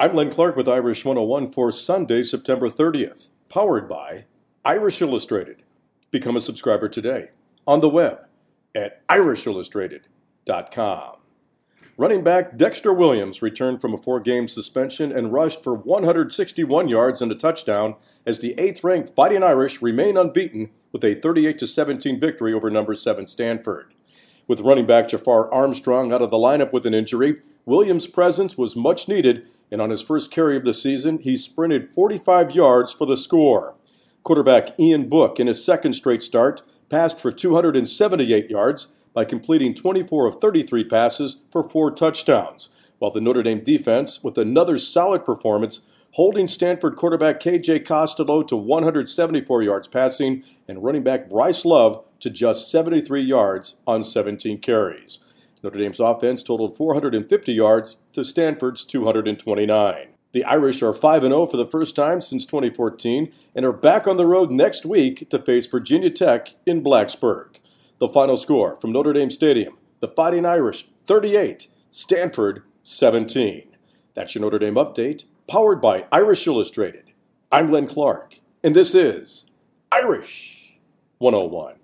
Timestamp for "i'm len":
0.00-0.30, 77.52-77.86